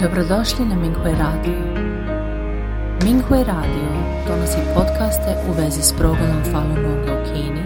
Dobrodošli 0.00 0.64
na 0.64 0.74
Minghui 0.74 1.12
Radio. 1.12 1.58
Minghui 3.04 3.44
Radio 3.44 3.88
donosi 4.28 4.58
podcaste 4.74 5.36
u 5.48 5.52
vezi 5.52 5.82
s 5.82 5.92
progledom 5.98 6.42
Falun 6.52 6.74
Gonga 6.74 7.12
u 7.12 7.24
Kini, 7.24 7.62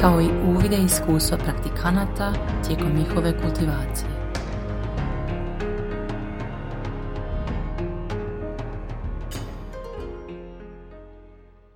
kao 0.00 0.20
i 0.20 0.28
uvide 0.48 0.76
iskustva 0.76 1.38
praktikanata 1.38 2.34
tijekom 2.66 2.96
njihove 2.98 3.42
kultivacije. 3.42 4.10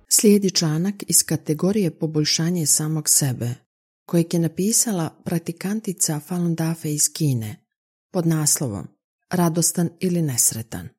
Slijedi 0.09 0.51
članak 0.51 0.95
iz 1.07 1.23
kategorije 1.25 1.91
poboljšanje 1.91 2.65
samog 2.65 3.09
sebe, 3.09 3.49
kojeg 4.05 4.33
je 4.33 4.39
napisala 4.39 5.09
praktikantica 5.25 6.19
Falun 6.19 6.55
Dafe 6.55 6.93
iz 6.93 7.13
Kine, 7.13 7.55
pod 8.11 8.27
naslovom 8.27 8.87
radostan 9.33 9.89
ili 9.99 10.21
nesretan. 10.21 10.89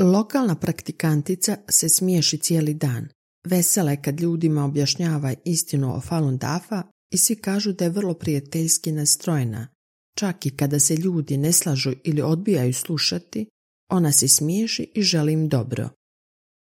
Lokalna 0.00 0.54
praktikantica 0.54 1.56
se 1.68 1.88
smiješi 1.88 2.38
cijeli 2.38 2.74
dan. 2.74 3.08
Vesela 3.46 3.90
je 3.90 4.02
kad 4.02 4.20
ljudima 4.20 4.64
objašnjava 4.64 5.34
istinu 5.44 5.96
o 5.96 6.00
Falun 6.00 6.38
Dafa 6.38 6.82
i 7.10 7.18
svi 7.18 7.36
kažu 7.36 7.72
da 7.72 7.84
je 7.84 7.90
vrlo 7.90 8.14
prijateljski 8.14 8.92
nastrojena. 8.92 9.68
Čak 10.16 10.46
i 10.46 10.56
kada 10.56 10.80
se 10.80 10.96
ljudi 10.96 11.36
ne 11.36 11.52
slažu 11.52 11.92
ili 12.04 12.22
odbijaju 12.22 12.74
slušati, 12.74 13.46
ona 13.90 14.12
se 14.12 14.28
smiješi 14.28 14.92
i 14.94 15.02
želi 15.02 15.32
im 15.32 15.48
dobro. 15.48 15.88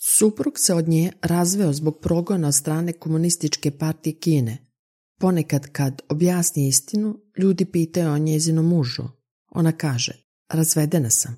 Suprug 0.02 0.58
se 0.58 0.74
od 0.74 0.88
nje 0.88 1.12
razveo 1.22 1.72
zbog 1.72 2.00
progona 2.02 2.48
od 2.48 2.54
strane 2.54 2.92
komunističke 2.92 3.70
partije 3.70 4.18
Kine. 4.18 4.58
Ponekad 5.20 5.72
kad 5.72 6.02
objasni 6.08 6.68
istinu, 6.68 7.20
ljudi 7.38 7.64
pitaju 7.64 8.10
o 8.10 8.18
njezinom 8.18 8.66
mužu. 8.66 9.04
Ona 9.56 9.72
kaže, 9.72 10.12
razvedena 10.48 11.10
sam. 11.10 11.36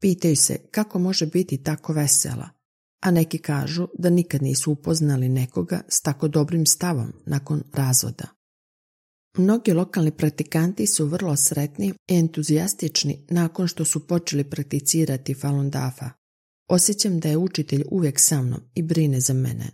Pitaju 0.00 0.36
se 0.36 0.58
kako 0.70 0.98
može 0.98 1.26
biti 1.26 1.62
tako 1.62 1.92
vesela, 1.92 2.48
a 3.00 3.10
neki 3.10 3.38
kažu 3.38 3.88
da 3.98 4.10
nikad 4.10 4.42
nisu 4.42 4.72
upoznali 4.72 5.28
nekoga 5.28 5.80
s 5.88 6.02
tako 6.02 6.28
dobrim 6.28 6.66
stavom 6.66 7.12
nakon 7.26 7.62
razvoda. 7.72 8.24
Mnogi 9.38 9.72
lokalni 9.72 10.10
praktikanti 10.10 10.86
su 10.86 11.06
vrlo 11.06 11.36
sretni 11.36 11.92
i 12.08 12.16
entuzijastični 12.16 13.26
nakon 13.30 13.66
što 13.66 13.84
su 13.84 14.06
počeli 14.06 14.50
prakticirati 14.50 15.34
Falun 15.34 15.70
Dafa. 15.70 16.10
Osjećam 16.68 17.20
da 17.20 17.28
je 17.28 17.36
učitelj 17.36 17.84
uvijek 17.90 18.20
sa 18.20 18.42
mnom 18.42 18.60
i 18.74 18.82
brine 18.82 19.20
za 19.20 19.34
mene. 19.34 19.70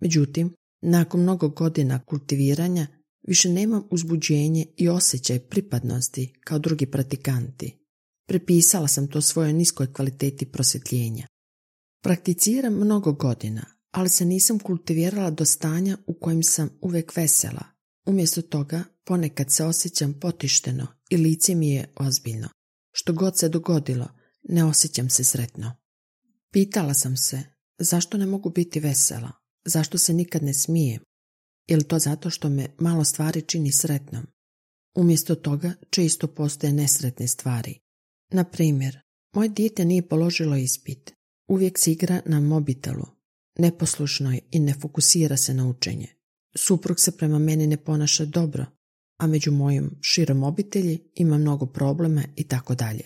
Međutim, 0.00 0.54
nakon 0.82 1.20
mnogo 1.20 1.48
godina 1.48 2.04
kultiviranja 2.04 2.86
Više 3.28 3.48
nemam 3.48 3.82
uzbuđenje 3.90 4.66
i 4.76 4.88
osjećaj 4.88 5.38
pripadnosti 5.38 6.32
kao 6.40 6.58
drugi 6.58 6.86
pratikanti. 6.86 7.78
Prepisala 8.26 8.88
sam 8.88 9.08
to 9.08 9.20
svojoj 9.20 9.52
niskoj 9.52 9.92
kvaliteti 9.92 10.46
prosvjetljenja. 10.46 11.26
Prakticiram 12.02 12.74
mnogo 12.74 13.12
godina, 13.12 13.66
ali 13.90 14.08
se 14.08 14.24
nisam 14.24 14.58
kultivirala 14.58 15.30
do 15.30 15.44
stanja 15.44 15.98
u 16.06 16.14
kojem 16.14 16.42
sam 16.42 16.70
uvijek 16.80 17.16
vesela. 17.16 17.64
Umjesto 18.06 18.42
toga 18.42 18.84
ponekad 19.04 19.50
se 19.50 19.64
osjećam 19.64 20.14
potišteno 20.20 20.86
i 21.10 21.16
lice 21.16 21.54
mi 21.54 21.70
je 21.70 21.92
ozbiljno. 21.96 22.48
Što 22.92 23.12
god 23.12 23.38
se 23.38 23.48
dogodilo, 23.48 24.08
ne 24.42 24.64
osjećam 24.64 25.10
se 25.10 25.24
sretno. 25.24 25.76
Pitala 26.52 26.94
sam 26.94 27.16
se, 27.16 27.42
zašto 27.78 28.18
ne 28.18 28.26
mogu 28.26 28.50
biti 28.50 28.80
vesela? 28.80 29.32
Zašto 29.64 29.98
se 29.98 30.12
nikad 30.14 30.42
ne 30.42 30.54
smijem? 30.54 31.02
Je 31.68 31.84
to 31.84 31.98
zato 31.98 32.30
što 32.30 32.48
me 32.48 32.68
malo 32.78 33.04
stvari 33.04 33.42
čini 33.42 33.72
sretnom? 33.72 34.26
Umjesto 34.96 35.34
toga 35.34 35.72
često 35.90 36.26
postoje 36.26 36.72
nesretne 36.72 37.28
stvari. 37.28 37.78
Na 38.32 38.44
primjer, 38.44 38.98
moje 39.34 39.48
dijete 39.48 39.84
nije 39.84 40.08
položilo 40.08 40.56
ispit. 40.56 41.12
Uvijek 41.48 41.78
se 41.78 41.92
igra 41.92 42.22
na 42.26 42.40
mobitelu. 42.40 43.06
Neposlušno 43.58 44.32
je 44.32 44.40
i 44.50 44.60
ne 44.60 44.74
fokusira 44.74 45.36
se 45.36 45.54
na 45.54 45.68
učenje. 45.68 46.06
Suprug 46.56 47.00
se 47.00 47.16
prema 47.16 47.38
meni 47.38 47.66
ne 47.66 47.76
ponaša 47.76 48.24
dobro, 48.24 48.66
a 49.18 49.26
među 49.26 49.52
mojim 49.52 49.98
širom 50.00 50.42
obitelji 50.42 50.98
ima 51.14 51.38
mnogo 51.38 51.66
problema 51.66 52.22
i 52.36 52.44
tako 52.44 52.74
dalje. 52.74 53.04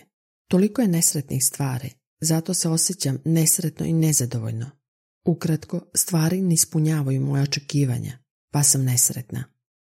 Toliko 0.50 0.82
je 0.82 0.88
nesretnih 0.88 1.44
stvari, 1.44 1.90
zato 2.20 2.54
se 2.54 2.68
osjećam 2.68 3.18
nesretno 3.24 3.86
i 3.86 3.92
nezadovoljno. 3.92 4.70
Ukratko, 5.26 5.80
stvari 5.94 6.40
ne 6.40 6.54
ispunjavaju 6.54 7.20
moje 7.20 7.42
očekivanja 7.42 8.27
pa 8.50 8.62
sam 8.62 8.84
nesretna. 8.84 9.44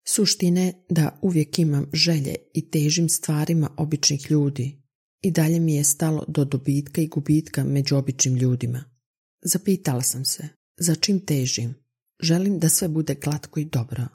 Suštine 0.08 0.72
da 0.88 1.18
uvijek 1.22 1.58
imam 1.58 1.86
želje 1.92 2.34
i 2.54 2.70
težim 2.70 3.08
stvarima 3.08 3.70
običnih 3.76 4.30
ljudi 4.30 4.82
i 5.22 5.30
dalje 5.30 5.60
mi 5.60 5.74
je 5.74 5.84
stalo 5.84 6.24
do 6.28 6.44
dobitka 6.44 7.00
i 7.00 7.06
gubitka 7.06 7.64
među 7.64 7.96
običnim 7.96 8.36
ljudima. 8.36 8.84
Zapitala 9.42 10.02
sam 10.02 10.24
se, 10.24 10.48
za 10.78 10.94
čim 10.94 11.20
težim? 11.26 11.74
Želim 12.22 12.58
da 12.58 12.68
sve 12.68 12.88
bude 12.88 13.14
glatko 13.14 13.60
i 13.60 13.64
dobro. 13.64 14.06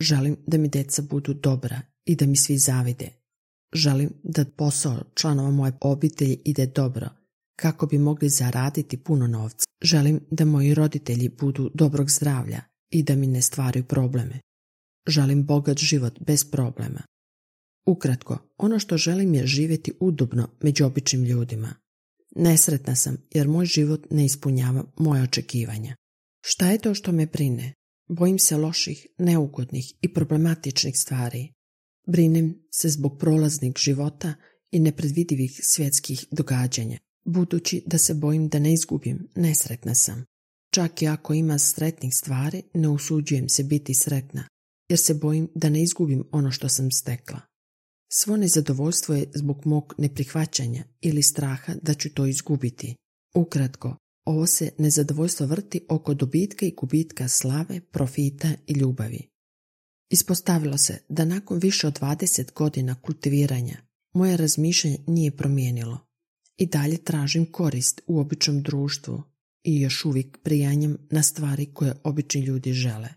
Želim 0.00 0.36
da 0.46 0.58
mi 0.58 0.68
deca 0.68 1.02
budu 1.02 1.34
dobra 1.34 1.80
i 2.04 2.16
da 2.16 2.26
mi 2.26 2.36
svi 2.36 2.58
zavide. 2.58 3.08
Želim 3.74 4.10
da 4.22 4.44
posao 4.44 5.02
članova 5.14 5.50
moje 5.50 5.72
obitelji 5.80 6.38
ide 6.44 6.66
dobro, 6.66 7.08
kako 7.56 7.86
bi 7.86 7.98
mogli 7.98 8.28
zaraditi 8.28 8.96
puno 8.96 9.26
novca. 9.26 9.64
Želim 9.82 10.20
da 10.30 10.44
moji 10.44 10.74
roditelji 10.74 11.28
budu 11.28 11.70
dobrog 11.74 12.10
zdravlja 12.10 12.71
i 12.92 13.02
da 13.02 13.16
mi 13.16 13.26
ne 13.26 13.42
stvaraju 13.42 13.84
probleme. 13.84 14.40
Želim 15.06 15.44
bogat 15.44 15.78
život 15.78 16.20
bez 16.20 16.44
problema. 16.50 17.02
Ukratko, 17.86 18.38
ono 18.58 18.78
što 18.78 18.96
želim 18.96 19.34
je 19.34 19.46
živjeti 19.46 19.92
udobno 20.00 20.48
među 20.62 20.84
običnim 20.84 21.24
ljudima. 21.24 21.74
Nesretna 22.36 22.96
sam 22.96 23.16
jer 23.34 23.48
moj 23.48 23.66
život 23.66 24.06
ne 24.10 24.24
ispunjava 24.24 24.84
moje 24.98 25.22
očekivanja. 25.22 25.96
Šta 26.40 26.70
je 26.70 26.78
to 26.78 26.94
što 26.94 27.12
me 27.12 27.26
brine? 27.26 27.74
Bojim 28.08 28.38
se 28.38 28.56
loših, 28.56 29.06
neugodnih 29.18 29.92
i 30.00 30.14
problematičnih 30.14 30.98
stvari. 30.98 31.52
Brinem 32.06 32.54
se 32.70 32.88
zbog 32.88 33.18
prolaznih 33.18 33.72
života 33.78 34.34
i 34.70 34.80
nepredvidivih 34.80 35.60
svjetskih 35.62 36.26
događanja. 36.30 36.98
Budući 37.24 37.82
da 37.86 37.98
se 37.98 38.14
bojim 38.14 38.48
da 38.48 38.58
ne 38.58 38.72
izgubim, 38.72 39.28
nesretna 39.34 39.94
sam. 39.94 40.24
Čak 40.74 41.02
i 41.02 41.06
ako 41.06 41.34
ima 41.34 41.58
sretnih 41.58 42.14
stvari, 42.14 42.62
ne 42.74 42.88
usuđujem 42.88 43.48
se 43.48 43.62
biti 43.62 43.94
sretna, 43.94 44.44
jer 44.88 44.98
se 44.98 45.14
bojim 45.14 45.48
da 45.54 45.68
ne 45.68 45.82
izgubim 45.82 46.24
ono 46.32 46.50
što 46.50 46.68
sam 46.68 46.90
stekla. 46.90 47.40
Svo 48.12 48.36
nezadovoljstvo 48.36 49.14
je 49.14 49.30
zbog 49.34 49.66
mog 49.66 49.94
neprihvaćanja 49.98 50.84
ili 51.00 51.22
straha 51.22 51.74
da 51.82 51.94
ću 51.94 52.14
to 52.14 52.26
izgubiti. 52.26 52.94
Ukratko, 53.34 53.96
ovo 54.24 54.46
se 54.46 54.70
nezadovoljstvo 54.78 55.46
vrti 55.46 55.86
oko 55.88 56.14
dobitka 56.14 56.66
i 56.66 56.74
gubitka 56.76 57.28
slave, 57.28 57.80
profita 57.80 58.48
i 58.66 58.72
ljubavi. 58.72 59.28
Ispostavilo 60.10 60.78
se 60.78 60.98
da 61.08 61.24
nakon 61.24 61.58
više 61.58 61.86
od 61.86 62.00
20 62.00 62.52
godina 62.52 62.94
kultiviranja 63.02 63.76
moje 64.14 64.36
razmišljanje 64.36 64.98
nije 65.06 65.36
promijenilo. 65.36 65.98
I 66.56 66.66
dalje 66.66 66.96
tražim 66.96 67.52
korist 67.52 68.00
u 68.06 68.20
običnom 68.20 68.62
društvu, 68.62 69.22
i 69.64 69.80
još 69.80 70.04
uvijek 70.04 70.38
prijanjem 70.42 70.98
na 71.10 71.22
stvari 71.22 71.66
koje 71.74 71.94
obični 72.04 72.40
ljudi 72.40 72.72
žele. 72.72 73.08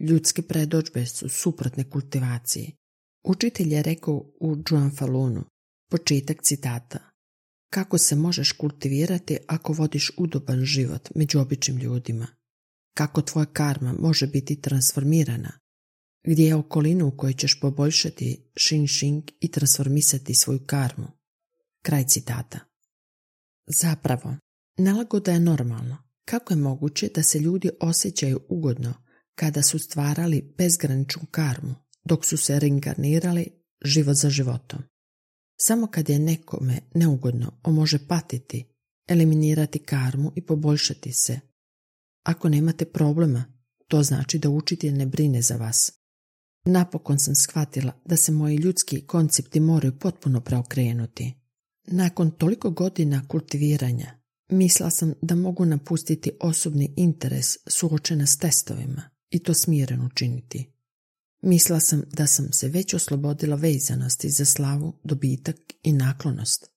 Ljudske 0.00 0.42
predođbe 0.42 1.06
su 1.06 1.28
suprotne 1.28 1.90
kultivaciji. 1.90 2.72
Učitelj 3.24 3.74
je 3.74 3.82
rekao 3.82 4.14
u 4.40 4.56
Juan 4.70 4.90
Falunu, 4.96 5.44
početak 5.90 6.42
citata, 6.42 7.10
kako 7.70 7.98
se 7.98 8.16
možeš 8.16 8.52
kultivirati 8.52 9.38
ako 9.46 9.72
vodiš 9.72 10.10
udoban 10.18 10.64
život 10.64 11.08
među 11.14 11.40
običnim 11.40 11.78
ljudima? 11.78 12.26
Kako 12.96 13.22
tvoja 13.22 13.46
karma 13.46 13.94
može 13.98 14.26
biti 14.26 14.60
transformirana? 14.60 15.52
Gdje 16.24 16.44
je 16.44 16.54
okolina 16.54 17.04
u 17.04 17.16
kojoj 17.16 17.34
ćeš 17.34 17.60
poboljšati 17.60 18.50
šin 18.56 18.86
šing 18.86 19.24
i 19.40 19.50
transformisati 19.50 20.34
svoju 20.34 20.60
karmu? 20.66 21.06
Kraj 21.82 22.04
citata. 22.04 22.58
Zapravo, 23.66 24.36
Nelagoda 24.76 25.32
je 25.32 25.40
normalno. 25.40 25.96
Kako 26.24 26.52
je 26.52 26.58
moguće 26.58 27.10
da 27.14 27.22
se 27.22 27.38
ljudi 27.38 27.70
osjećaju 27.80 28.40
ugodno 28.48 28.94
kada 29.34 29.62
su 29.62 29.78
stvarali 29.78 30.54
bezgraničnu 30.58 31.22
karmu, 31.30 31.74
dok 32.04 32.24
su 32.24 32.36
se 32.36 32.58
reinkarnirali 32.58 33.46
život 33.84 34.16
za 34.16 34.30
životom? 34.30 34.82
Samo 35.60 35.86
kad 35.86 36.08
je 36.08 36.18
nekome 36.18 36.80
neugodno, 36.94 37.60
on 37.62 37.74
može 37.74 38.06
patiti, 38.08 38.66
eliminirati 39.08 39.78
karmu 39.78 40.32
i 40.36 40.46
poboljšati 40.46 41.12
se. 41.12 41.40
Ako 42.22 42.48
nemate 42.48 42.84
problema, 42.84 43.44
to 43.88 44.02
znači 44.02 44.38
da 44.38 44.50
učitelj 44.50 44.92
ne 44.92 45.06
brine 45.06 45.42
za 45.42 45.56
vas. 45.56 45.92
Napokon 46.64 47.18
sam 47.18 47.34
shvatila 47.34 47.92
da 48.04 48.16
se 48.16 48.32
moji 48.32 48.56
ljudski 48.56 49.06
koncepti 49.06 49.60
moraju 49.60 49.98
potpuno 49.98 50.40
preokrenuti. 50.40 51.34
Nakon 51.86 52.30
toliko 52.30 52.70
godina 52.70 53.28
kultiviranja, 53.28 54.23
Mislila 54.48 54.90
sam 54.90 55.12
da 55.22 55.34
mogu 55.34 55.64
napustiti 55.64 56.30
osobni 56.40 56.94
interes 56.96 57.56
suočena 57.66 58.26
s 58.26 58.38
testovima 58.38 59.10
i 59.30 59.38
to 59.38 59.54
smireno 59.54 60.06
učiniti. 60.06 60.70
Mislila 61.42 61.80
sam 61.80 62.02
da 62.12 62.26
sam 62.26 62.52
se 62.52 62.68
već 62.68 62.94
oslobodila 62.94 63.56
vezanosti 63.56 64.30
za 64.30 64.44
slavu, 64.44 64.92
dobitak 65.04 65.56
i 65.82 65.92
naklonost. 65.92 66.70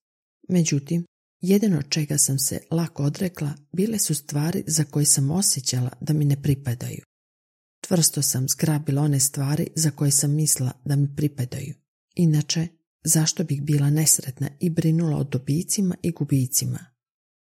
Međutim, 0.48 1.04
jedino 1.40 1.82
čega 1.82 2.18
sam 2.18 2.38
se 2.38 2.60
lako 2.70 3.02
odrekla 3.02 3.52
bile 3.72 3.98
su 3.98 4.14
stvari 4.14 4.64
za 4.66 4.84
koje 4.84 5.04
sam 5.04 5.30
osjećala 5.30 5.90
da 6.00 6.12
mi 6.12 6.24
ne 6.24 6.42
pripadaju. 6.42 7.02
Tvrsto 7.80 8.22
sam 8.22 8.48
zgrabila 8.48 9.02
one 9.02 9.20
stvari 9.20 9.68
za 9.74 9.90
koje 9.90 10.10
sam 10.10 10.34
mislila 10.34 10.72
da 10.84 10.96
mi 10.96 11.16
pripadaju. 11.16 11.74
Inače, 12.14 12.68
zašto 13.04 13.44
bih 13.44 13.62
bila 13.62 13.90
nesretna 13.90 14.48
i 14.60 14.70
brinula 14.70 15.16
o 15.16 15.24
dobicima 15.24 15.94
i 16.02 16.10
gubicima? 16.10 16.78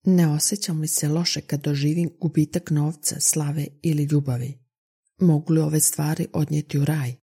Ne 0.04 0.28
osjećam 0.28 0.80
li 0.80 0.88
se 0.88 1.08
loše 1.08 1.40
kad 1.40 1.60
doživim 1.60 2.10
gubitak 2.20 2.70
novca, 2.70 3.20
slave 3.20 3.66
ili 3.82 4.02
ljubavi? 4.04 4.58
Mogu 5.20 5.52
li 5.52 5.60
ove 5.60 5.80
stvari 5.80 6.26
odnijeti 6.32 6.78
u 6.78 6.84
raj? 6.84 7.14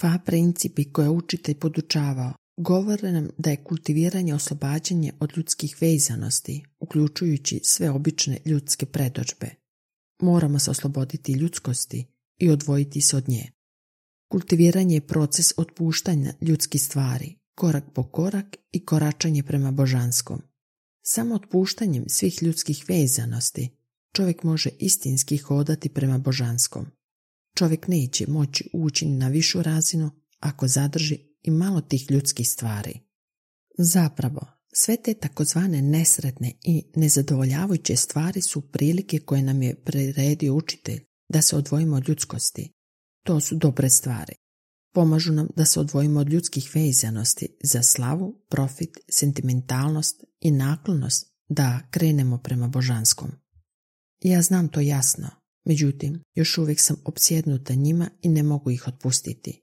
Fa 0.00 0.18
principi 0.26 0.92
koje 0.92 1.08
učitelj 1.08 1.58
podučavao 1.58 2.32
govore 2.56 3.12
nam 3.12 3.28
da 3.38 3.50
je 3.50 3.64
kultiviranje 3.64 4.34
oslobađanje 4.34 5.12
od 5.20 5.32
ljudskih 5.36 5.76
vezanosti, 5.80 6.64
uključujući 6.80 7.60
sve 7.64 7.90
obične 7.90 8.38
ljudske 8.44 8.86
predođbe. 8.86 9.50
Moramo 10.22 10.58
se 10.58 10.70
osloboditi 10.70 11.32
ljudskosti 11.32 12.06
i 12.38 12.50
odvojiti 12.50 13.00
se 13.00 13.16
od 13.16 13.28
nje. 13.28 13.50
Kultiviranje 14.32 14.94
je 14.94 15.06
proces 15.06 15.52
otpuštanja 15.56 16.34
ljudskih 16.40 16.82
stvari, 16.82 17.34
korak 17.54 17.84
po 17.94 18.10
korak 18.10 18.56
i 18.72 18.84
koračanje 18.84 19.42
prema 19.42 19.70
božanskom. 19.70 20.42
Samo 21.10 21.34
otpuštanjem 21.34 22.04
svih 22.08 22.42
ljudskih 22.42 22.84
vezanosti 22.88 23.68
čovjek 24.16 24.42
može 24.42 24.70
istinski 24.78 25.36
hodati 25.36 25.88
prema 25.88 26.18
božanskom. 26.18 26.86
Čovjek 27.56 27.88
neće 27.88 28.24
moći 28.28 28.70
ući 28.72 29.06
na 29.06 29.28
višu 29.28 29.62
razinu 29.62 30.10
ako 30.40 30.68
zadrži 30.68 31.18
i 31.42 31.50
malo 31.50 31.80
tih 31.80 32.10
ljudskih 32.10 32.48
stvari. 32.48 33.00
Zapravo, 33.78 34.46
sve 34.72 34.96
te 34.96 35.14
takozvane 35.14 35.82
nesretne 35.82 36.52
i 36.62 36.82
nezadovoljavajuće 36.96 37.96
stvari 37.96 38.42
su 38.42 38.60
prilike 38.60 39.18
koje 39.18 39.42
nam 39.42 39.62
je 39.62 39.84
priredio 39.84 40.54
učitelj 40.54 41.00
da 41.28 41.42
se 41.42 41.56
odvojimo 41.56 41.96
od 41.96 42.08
ljudskosti. 42.08 42.72
To 43.24 43.40
su 43.40 43.54
dobre 43.54 43.90
stvari. 43.90 44.34
Pomažu 44.94 45.32
nam 45.32 45.48
da 45.56 45.64
se 45.64 45.80
odvojimo 45.80 46.20
od 46.20 46.28
ljudskih 46.28 46.70
vezanosti 46.74 47.56
za 47.62 47.82
slavu, 47.82 48.44
profit, 48.48 48.98
sentimentalnost 49.10 50.24
i 50.40 50.50
naklonost 50.50 51.32
da 51.48 51.80
krenemo 51.90 52.38
prema 52.38 52.68
božanskom. 52.68 53.30
Ja 54.22 54.42
znam 54.42 54.68
to 54.68 54.80
jasno, 54.80 55.28
međutim, 55.64 56.22
još 56.34 56.58
uvijek 56.58 56.80
sam 56.80 56.96
opsjednuta 57.04 57.74
njima 57.74 58.10
i 58.22 58.28
ne 58.28 58.42
mogu 58.42 58.70
ih 58.70 58.88
otpustiti. 58.88 59.62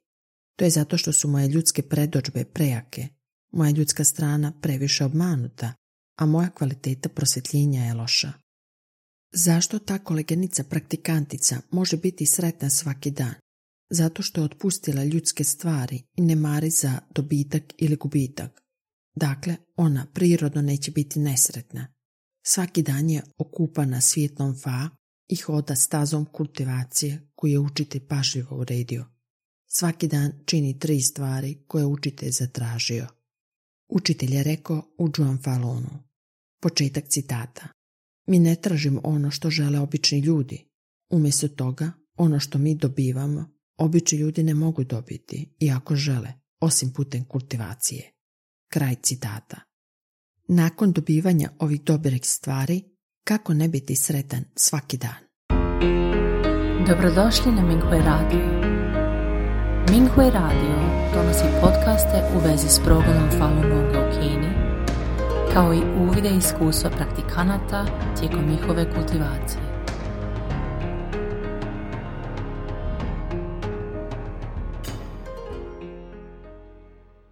To 0.56 0.66
je 0.66 0.70
zato 0.70 0.98
što 0.98 1.14
su 1.14 1.28
moje 1.28 1.48
ljudske 1.48 1.82
predođbe 1.82 2.46
prejake, 2.46 3.08
moja 3.52 3.72
ljudska 3.72 4.04
strana 4.04 4.54
previše 4.62 5.06
obmanuta, 5.06 5.74
a 6.20 6.26
moja 6.26 6.50
kvaliteta 6.50 7.10
prosvjetljenja 7.10 7.86
je 7.86 7.94
loša. 7.94 8.34
Zašto 9.34 9.80
ta 9.80 10.00
kolegenica 10.00 10.64
praktikantica 10.64 11.62
može 11.72 11.98
biti 11.98 12.26
sretna 12.26 12.70
svaki 12.70 13.12
dan? 13.12 13.34
Zato 13.90 14.22
što 14.22 14.42
je 14.42 14.46
otpustila 14.46 15.04
ljudske 15.04 15.44
stvari 15.44 16.04
i 16.16 16.22
ne 16.22 16.36
mari 16.36 16.70
za 16.70 17.00
dobitak 17.16 17.74
ili 17.78 17.96
gubitak. 17.96 18.62
Dakle, 19.16 19.56
ona 19.76 20.08
prirodno 20.14 20.62
neće 20.62 20.92
biti 20.92 21.20
nesretna. 21.20 21.88
Svaki 22.46 22.82
dan 22.82 23.10
je 23.10 23.24
okupana 23.38 24.02
svjetlom 24.02 24.56
fa 24.64 24.90
i 25.28 25.36
hoda 25.36 25.76
stazom 25.76 26.26
kultivacije 26.26 27.32
koju 27.36 27.52
je 27.52 27.60
učitelj 27.60 28.08
pažljivo 28.08 28.58
uredio. 28.58 29.06
Svaki 29.68 30.08
dan 30.08 30.32
čini 30.46 30.80
tri 30.80 31.02
stvari 31.02 31.64
koje 31.68 31.86
učitelj 31.86 32.32
zatražio. 32.32 33.08
Učitelj 33.90 34.36
je 34.36 34.44
rekao 34.44 34.96
u 34.98 35.10
Juan 35.18 35.38
Falonu. 35.44 36.04
Početak 36.62 37.08
citata. 37.08 37.68
Mi 38.28 38.40
ne 38.40 38.56
tražimo 38.56 39.02
ono 39.04 39.32
što 39.32 39.50
žele 39.50 39.80
obični 39.80 40.20
ljudi. 40.20 40.68
Umjesto 41.10 41.48
toga, 41.48 41.92
ono 42.18 42.40
što 42.40 42.58
mi 42.58 42.76
dobivamo, 42.76 43.55
obični 43.78 44.18
ljudi 44.18 44.44
ne 44.44 44.54
mogu 44.54 44.84
dobiti, 44.84 45.56
iako 45.60 45.96
žele, 45.96 46.34
osim 46.60 46.94
putem 46.94 47.26
kultivacije. 47.26 48.12
Kraj 48.70 48.96
citata. 48.96 49.58
Nakon 50.48 50.92
dobivanja 50.92 51.50
ovih 51.60 51.82
dobrih 51.82 52.22
stvari, 52.24 52.84
kako 53.24 53.54
ne 53.54 53.68
biti 53.68 53.96
sretan 53.96 54.44
svaki 54.56 54.98
dan? 54.98 55.26
Dobrodošli 56.88 57.52
na 57.52 57.62
Minghui 57.62 58.00
Radio. 58.00 58.46
Minghui 59.92 60.30
Radio 60.30 60.76
donosi 61.14 61.44
podcaste 61.62 62.24
u 62.36 62.40
vezi 62.48 62.68
s 62.70 62.80
progledom 62.86 63.30
Falun 63.38 63.62
Gonga 63.62 64.08
u 64.08 64.12
Kini, 64.12 64.52
kao 65.54 65.74
i 65.74 65.82
uvide 66.00 66.30
iskustva 66.38 66.90
praktikanata 66.90 67.86
tijekom 68.20 68.50
njihove 68.50 68.94
kultivacije. 68.96 69.75